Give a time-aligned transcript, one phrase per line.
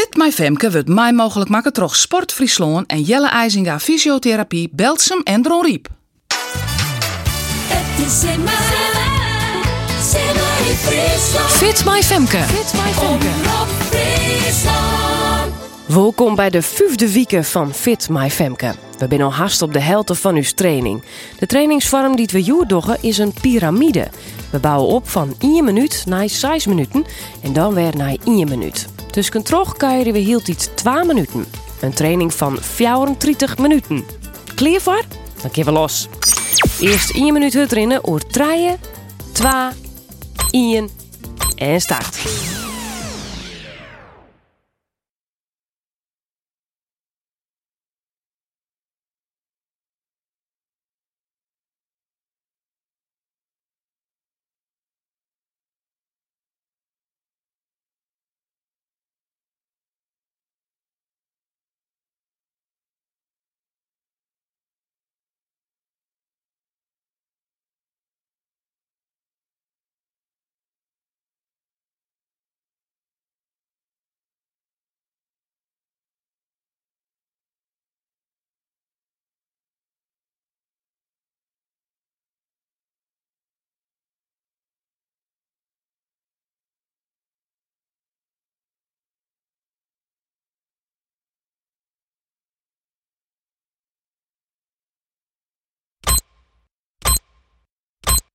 [0.00, 5.20] Fit My Femke wordt mij mogelijk maken troch Sport Friesland en Jelle IJzinga Fysiotherapie, Belsum
[5.24, 5.88] en Dron Riep.
[7.68, 8.52] Het is Simmer,
[10.02, 11.50] Simmer in Friesland.
[11.50, 12.38] Fit My Femke.
[13.90, 15.52] Friesland.
[15.86, 18.74] Welkom bij de vijfde week van Fit My Femke.
[18.98, 21.02] We zijn al haast op de helft van uw training.
[21.38, 24.08] De trainingsvorm die we hier doggen is een piramide.
[24.50, 27.04] We bouwen op van 1 minuut naar 6 minuten
[27.42, 28.86] en dan weer naar 1 minuut.
[29.10, 31.46] Dus terug kuieren we hield iets 2 minuten.
[31.80, 34.04] Een training van 34 minuten.
[34.54, 35.02] Klaar voor?
[35.42, 36.08] Dan kunnen we los.
[36.80, 38.76] Eerst 1 minuut hut rennen, oor 3,
[39.32, 39.50] 2,
[40.50, 40.90] 1
[41.54, 42.18] en start.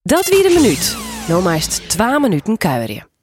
[0.07, 0.97] Dat wie de minuut.
[1.27, 3.14] Nou meest 2 minuten kuieren.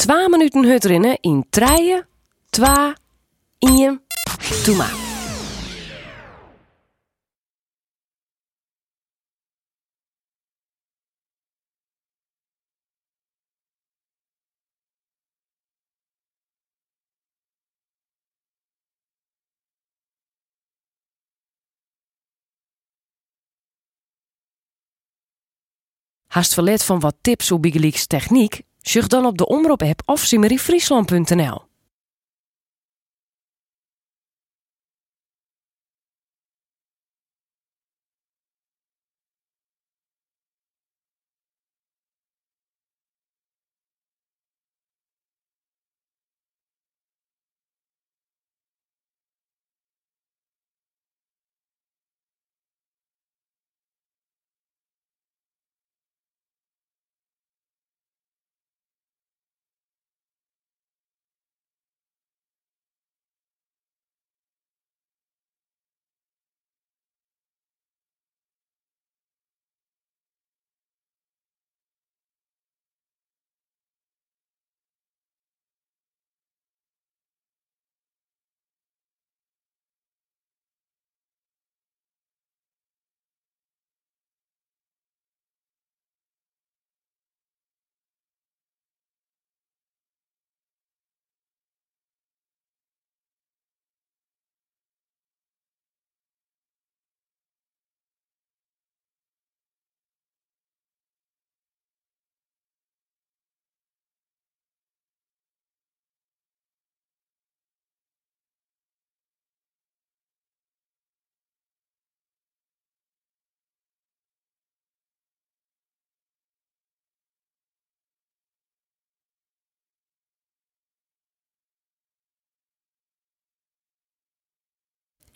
[0.00, 2.04] Twa minuten hut rennen in 3,
[2.50, 2.94] 2,
[3.58, 4.02] 1,
[4.64, 4.94] doe maar.
[26.26, 28.69] Haast verlet van wat tips op Bigelieks techniek?
[28.82, 31.69] Zucht dan op de Omroep-app of simmeryfriesland.nl.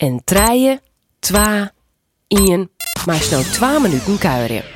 [0.04, 0.80] en treien,
[1.18, 1.72] twa,
[2.28, 2.70] ien,
[3.06, 4.73] maar snel 2 minuten kuieren.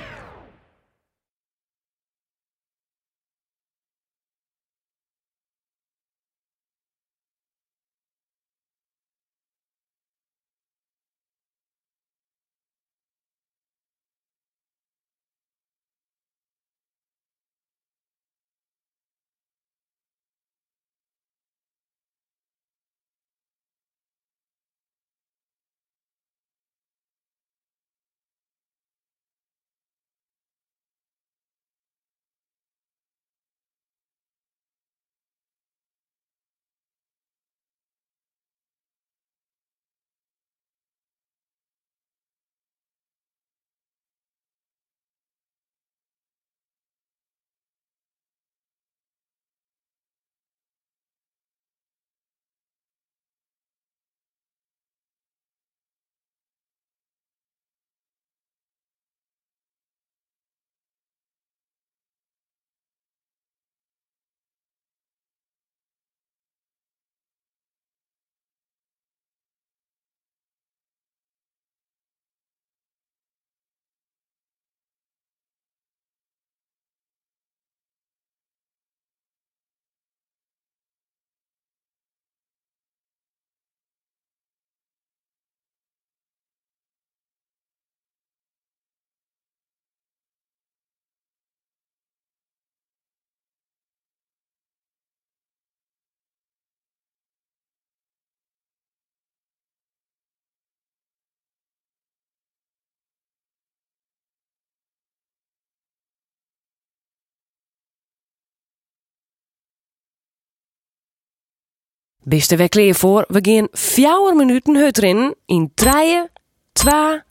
[112.22, 113.24] Bist er weer voor?
[113.28, 116.28] We gaan 4 minuten hut erin in 3,
[116.72, 117.22] 2,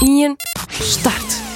[0.00, 0.36] 1,
[0.68, 1.51] start.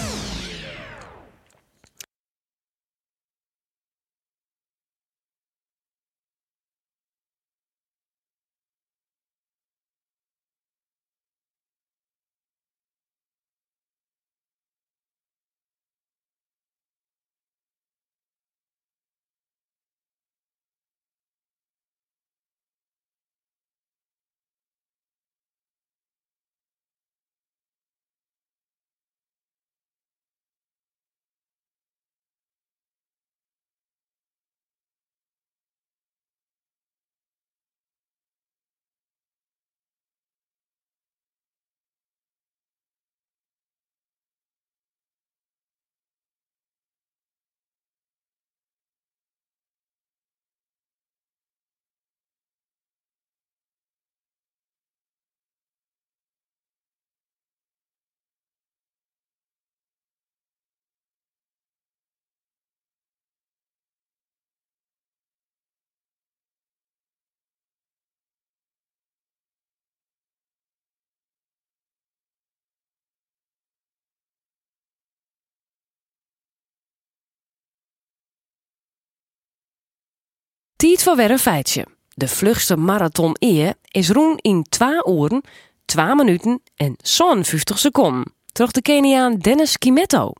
[80.77, 81.87] Tiet voor weer een feitje.
[82.15, 85.43] De vlugste marathon eer is roen in 2 uren,
[85.85, 88.33] 2 minuten en 50 seconden.
[88.53, 90.33] Terug de Keniaan Dennis Kimetto.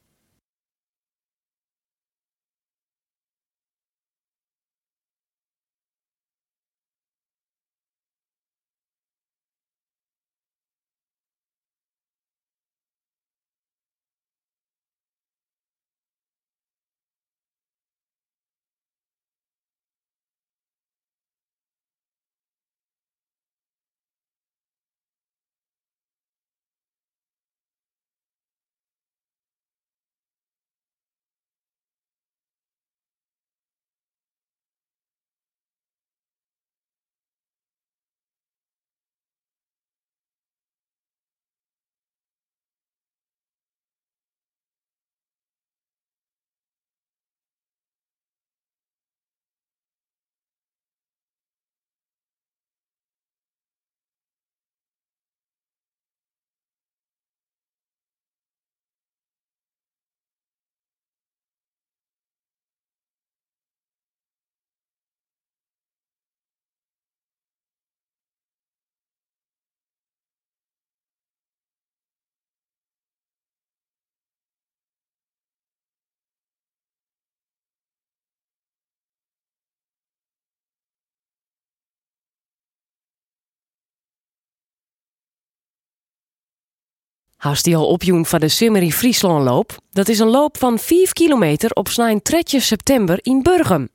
[87.37, 89.77] Haast die al opjoen van de Simmery Friesland loop?
[89.91, 93.89] Dat is een loop van 5 kilometer op snijn 3 september in Burgum.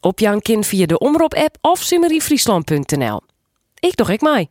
[0.00, 3.20] Op Jan kind via de Omroep-app of simmeryfriesland.nl.
[3.78, 4.50] Ik doch ik mij.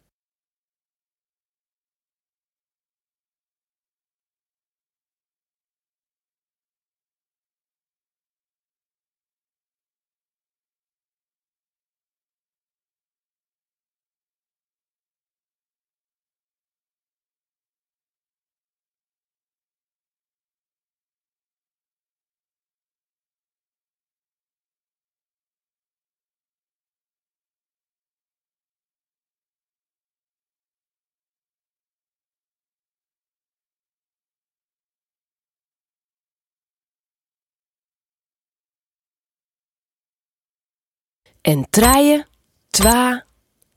[41.47, 42.25] En treien,
[42.69, 43.23] twa,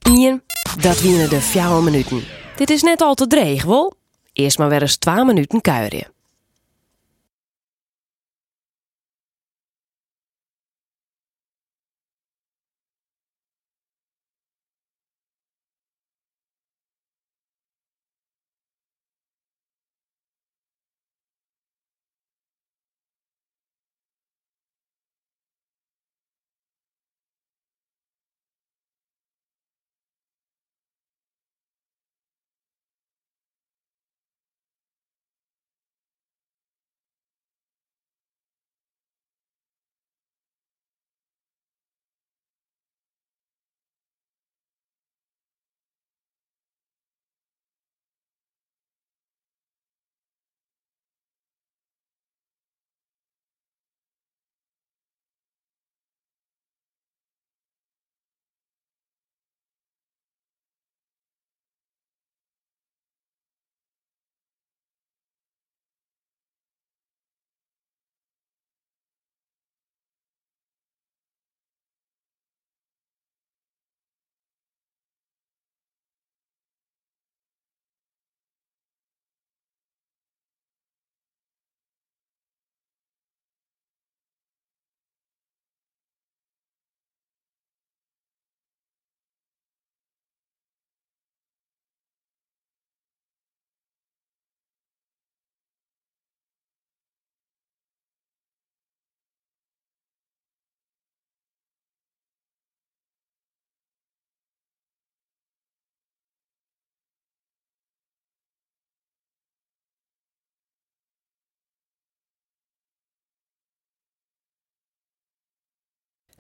[0.03, 0.43] ien,
[0.81, 2.23] dat wienen de fjouwe minuten.
[2.57, 3.95] Dit is net al te dreig, wel?
[4.33, 6.07] Eerst maar weer eens twa minuten kuieren.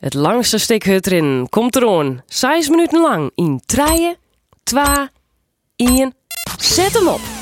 [0.00, 2.20] Het langste stuk hut erin komt erom.
[2.26, 4.16] Zes minuten lang in treien,
[4.62, 5.10] twa,
[5.76, 6.14] ien.
[6.58, 7.39] Zet hem op!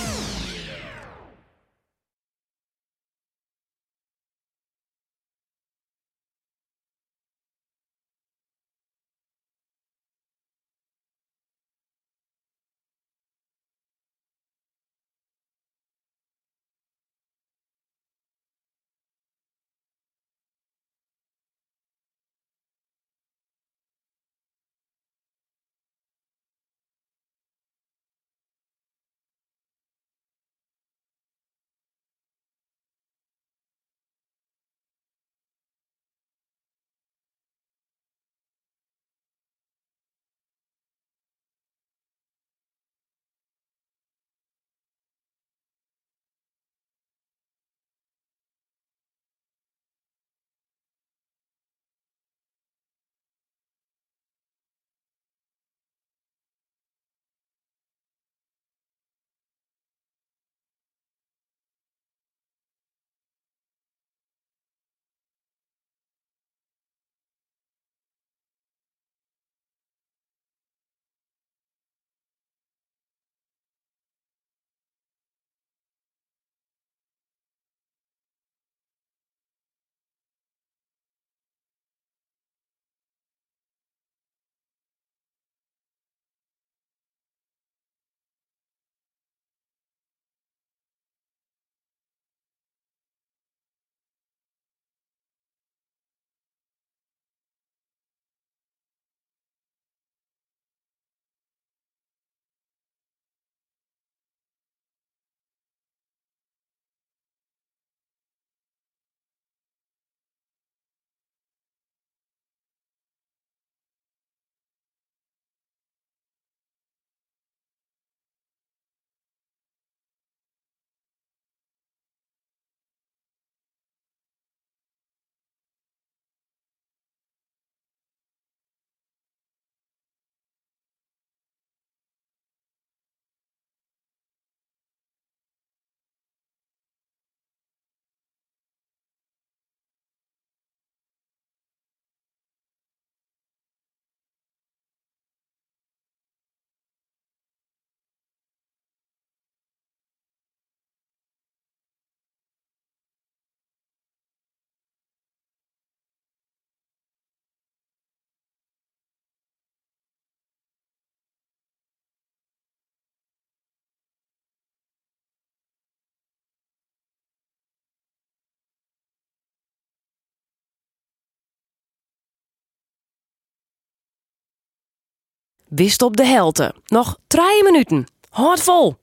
[175.69, 176.75] Wist op de helte.
[176.87, 178.07] Nog drie minuten.
[178.29, 178.97] Houd vol.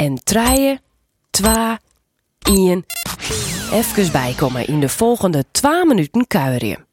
[0.00, 0.80] En treien,
[1.30, 1.80] twa,
[2.50, 2.84] ien.
[3.72, 6.86] Even bijkomen in de volgende 2 minuten kuieren.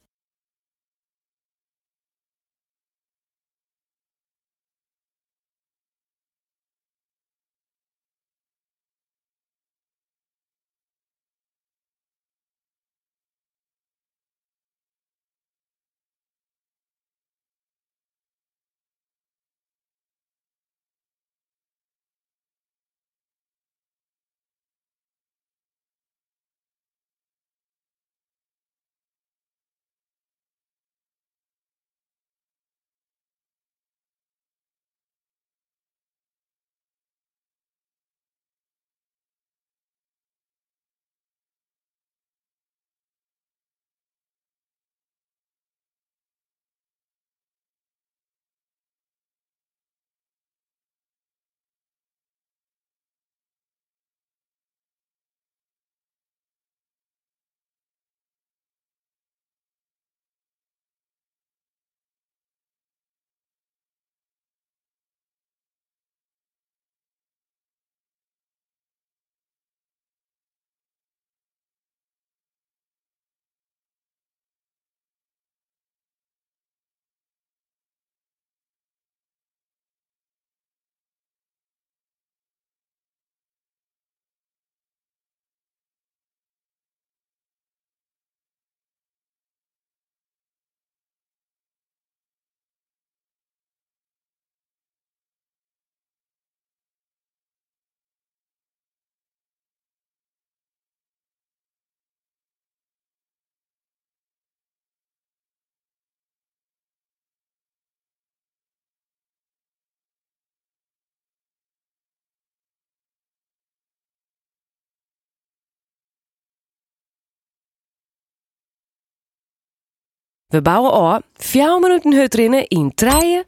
[120.50, 122.36] We bouwen al 4 minuten hut
[122.68, 123.44] in 3,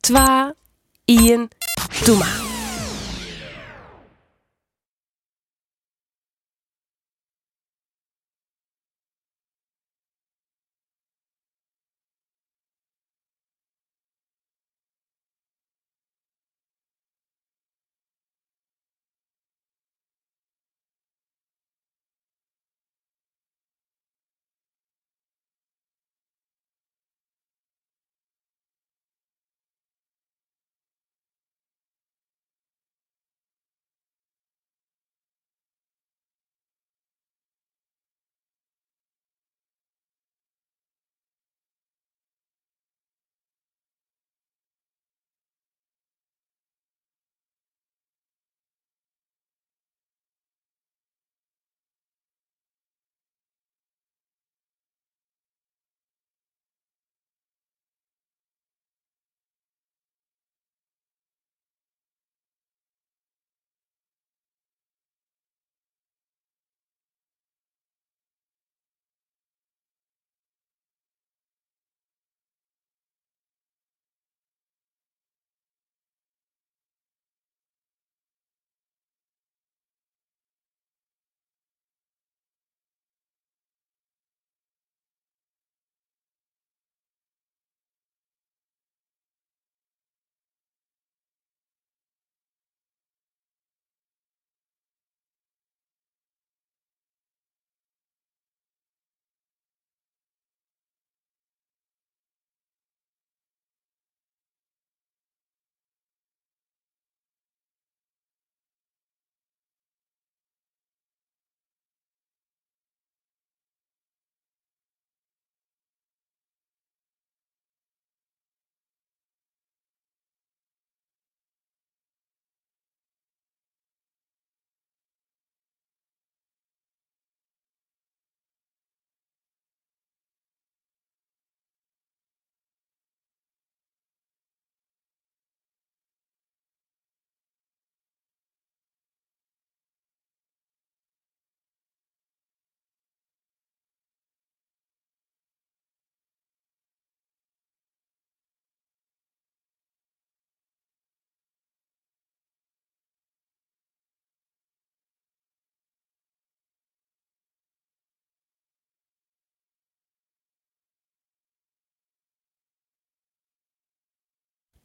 [0.00, 0.54] 2,
[1.04, 1.48] 1,
[2.04, 2.53] doe maar.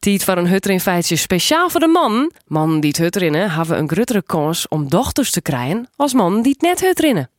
[0.00, 2.32] Tijd voor een hutterin-feitje speciaal voor de man.
[2.46, 6.52] Mannen die het hutrinnen hebben een grotere kans om dochters te krijgen als mannen die
[6.52, 7.30] het net hutrinnen.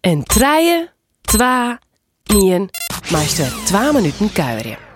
[0.00, 1.80] En treien, twa,
[2.24, 2.70] ien,
[3.10, 4.87] meester 2 minuten kuieren.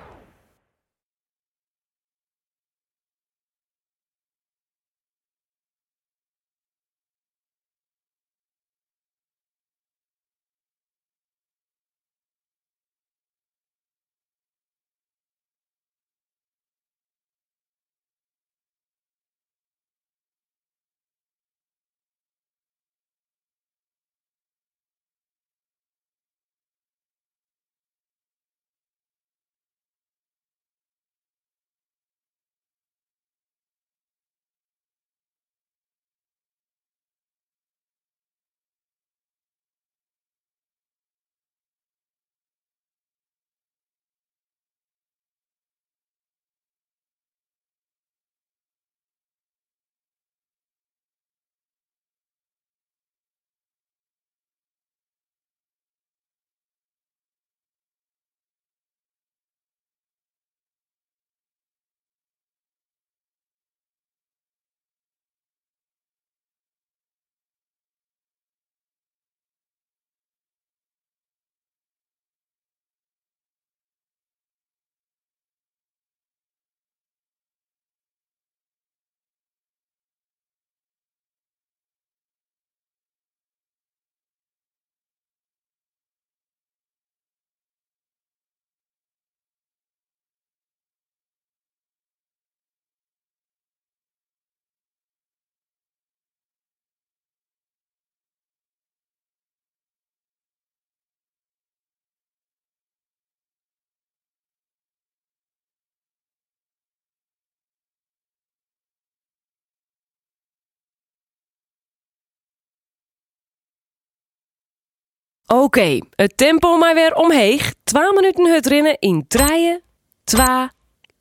[115.53, 117.75] Oké, het tempo maar weer omheeg.
[117.85, 119.81] 2 minuten het rennen in 3,
[120.25, 120.47] 2,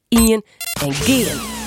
[0.08, 0.44] 1
[0.82, 1.61] en geen.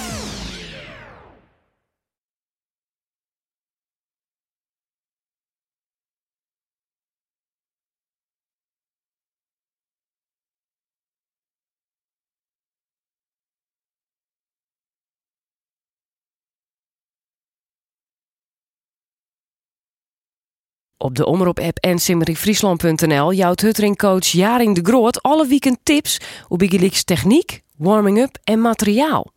[21.05, 27.05] Op de Omroep-app en simmeringfriesland.nl jouwt Huttering-coach Jaring de Groot alle weekend tips op Igeliks
[27.05, 29.34] techniek, warming-up en materiaal.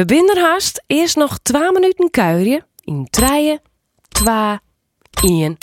[0.00, 0.82] We binden haast.
[0.86, 2.66] Eerst nog 2 minuten kuieren.
[2.84, 3.58] In 3,
[4.08, 4.58] 2,
[5.22, 5.58] 1.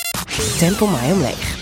[0.57, 1.56] Tempo mij omleeg.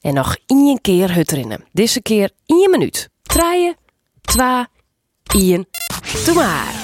[0.00, 1.64] En nog één keer het rennen.
[1.72, 3.08] Deze keer 1 minuut.
[3.22, 3.74] 3,
[4.20, 4.64] 2,
[5.34, 5.66] 1.
[6.24, 6.77] Doe maar.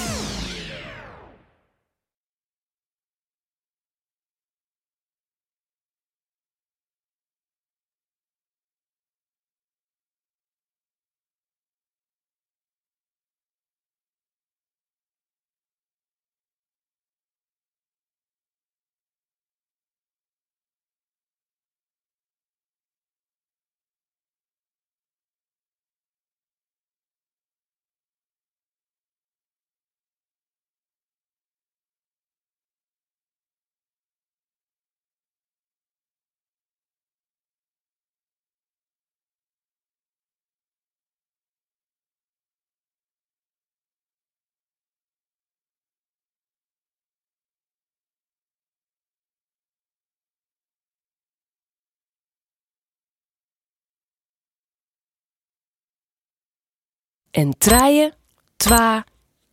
[57.35, 58.13] En treien,
[58.57, 59.05] twa,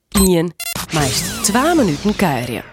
[0.10, 0.54] ien,
[0.94, 2.71] meest 2 minuten kuieren.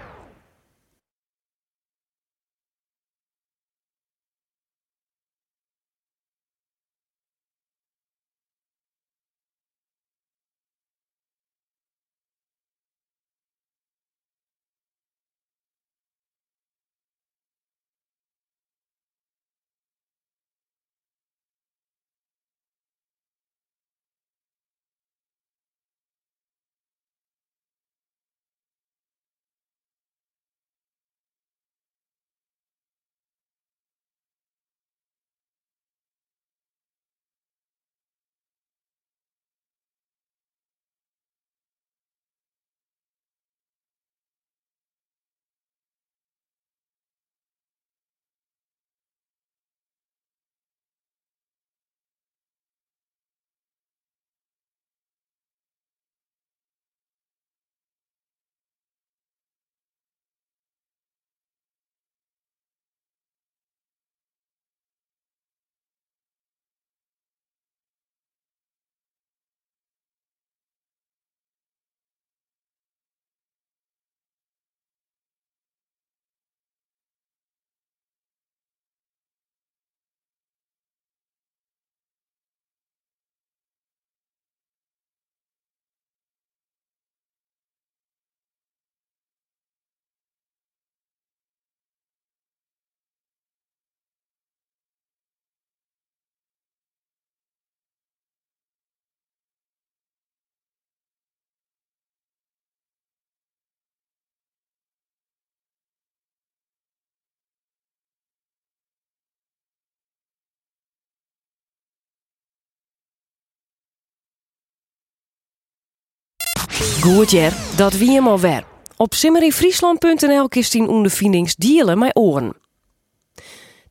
[117.09, 118.65] Goed jer, dat wie hem alweer.
[118.97, 122.57] Op simmeryfriesland.nl kist in ondervindings dealen met oren.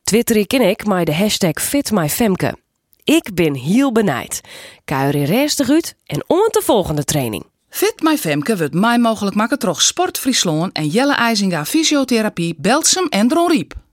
[0.03, 2.57] Twitter ik en ik met de hashtag FitMyFemke.
[3.03, 4.41] Ik ben heel benijd.
[4.85, 7.45] Kuier in restig uit en om de volgende training.
[7.69, 7.93] Fit
[8.57, 13.86] wordt mij mogelijk maken door Sport Friesland en Jelle IJzinga Fysiotherapie, Belsum en Dron Riep.